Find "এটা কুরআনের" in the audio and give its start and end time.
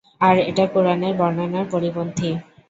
0.49-1.13